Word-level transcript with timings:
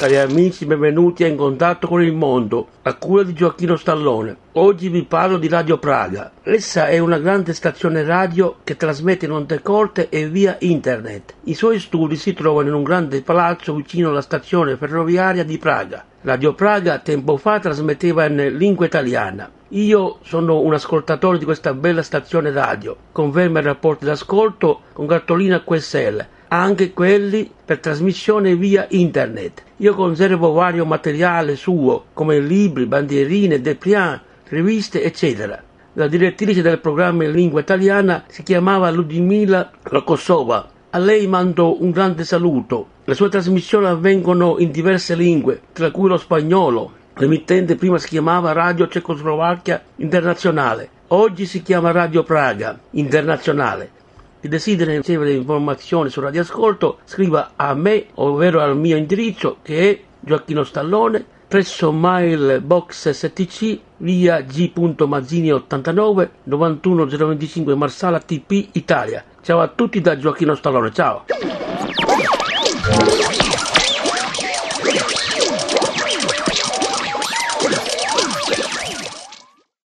Cari 0.00 0.16
amici, 0.16 0.64
benvenuti 0.64 1.24
a 1.24 1.26
In 1.26 1.36
Contatto 1.36 1.86
con 1.86 2.02
il 2.02 2.14
Mondo, 2.14 2.68
a 2.84 2.94
cura 2.94 3.22
di 3.22 3.34
Gioacchino 3.34 3.76
Stallone. 3.76 4.34
Oggi 4.52 4.88
vi 4.88 5.04
parlo 5.04 5.36
di 5.36 5.46
Radio 5.46 5.76
Praga. 5.76 6.32
Essa 6.42 6.88
è 6.88 6.96
una 6.96 7.18
grande 7.18 7.52
stazione 7.52 8.02
radio 8.02 8.56
che 8.64 8.78
trasmette 8.78 9.26
in 9.26 9.32
onde 9.32 9.60
corte 9.60 10.08
e 10.08 10.26
via 10.26 10.56
internet. 10.60 11.34
I 11.44 11.52
suoi 11.52 11.78
studi 11.78 12.16
si 12.16 12.32
trovano 12.32 12.68
in 12.68 12.74
un 12.76 12.82
grande 12.82 13.20
palazzo 13.20 13.74
vicino 13.74 14.08
alla 14.08 14.22
stazione 14.22 14.78
ferroviaria 14.78 15.44
di 15.44 15.58
Praga. 15.58 16.02
Radio 16.22 16.54
Praga 16.54 16.98
tempo 17.00 17.36
fa 17.36 17.58
trasmetteva 17.58 18.24
in 18.24 18.56
lingua 18.56 18.86
italiana. 18.86 19.50
Io 19.68 20.16
sono 20.22 20.60
un 20.60 20.72
ascoltatore 20.72 21.36
di 21.36 21.44
questa 21.44 21.74
bella 21.74 22.02
stazione 22.02 22.50
radio. 22.50 22.96
Conferma 23.12 23.58
il 23.58 23.66
rapporto 23.66 24.06
d'ascolto 24.06 24.80
con 24.94 25.06
cartolina 25.06 25.62
QSL 25.62 26.26
anche 26.52 26.92
quelli 26.92 27.48
per 27.64 27.78
trasmissione 27.78 28.56
via 28.56 28.86
internet. 28.90 29.62
Io 29.76 29.94
conservo 29.94 30.52
vario 30.52 30.84
materiale 30.84 31.54
suo, 31.54 32.06
come 32.12 32.40
libri, 32.40 32.86
bandierine, 32.86 33.60
dépliant, 33.60 34.20
riviste, 34.48 35.02
eccetera. 35.02 35.62
La 35.92 36.08
direttrice 36.08 36.60
del 36.60 36.80
programma 36.80 37.24
in 37.24 37.32
lingua 37.32 37.60
italiana 37.60 38.24
si 38.26 38.42
chiamava 38.42 38.90
Ludmila 38.90 39.70
Rokosova. 39.82 40.68
A 40.90 40.98
lei 40.98 41.28
mando 41.28 41.80
un 41.82 41.90
grande 41.90 42.24
saluto. 42.24 42.88
Le 43.04 43.14
sue 43.14 43.28
trasmissioni 43.28 43.86
avvengono 43.86 44.56
in 44.58 44.72
diverse 44.72 45.14
lingue, 45.14 45.60
tra 45.72 45.92
cui 45.92 46.08
lo 46.08 46.16
spagnolo. 46.16 46.94
L'emittente 47.14 47.76
prima 47.76 47.98
si 47.98 48.08
chiamava 48.08 48.52
Radio 48.52 48.88
Cecoslovacchia 48.88 49.82
Internazionale, 49.96 50.88
oggi 51.08 51.46
si 51.46 51.62
chiama 51.62 51.92
Radio 51.92 52.24
Praga 52.24 52.78
Internazionale. 52.92 53.98
Chi 54.40 54.48
desidera 54.48 54.92
ricevere 54.92 55.32
informazioni 55.32 56.08
su 56.08 56.18
radioascolto 56.20 57.00
scriva 57.04 57.52
a 57.56 57.74
me, 57.74 58.06
ovvero 58.14 58.62
al 58.62 58.74
mio 58.74 58.96
indirizzo 58.96 59.58
che 59.60 59.90
è 59.90 60.00
Gioacchino 60.18 60.64
Stallone, 60.64 61.22
presso 61.46 61.92
Mail 61.92 62.62
Box 62.62 63.10
STC, 63.10 63.78
via 63.98 64.40
G. 64.40 64.72
Mazzini 65.06 65.52
89 65.52 66.30
91025 66.44 67.74
Marsala 67.74 68.18
TP 68.18 68.68
Italia. 68.72 69.22
Ciao 69.42 69.60
a 69.60 69.68
tutti 69.68 70.00
da 70.00 70.16
Gioacchino 70.16 70.54
Stallone, 70.54 70.90
ciao! 70.90 71.24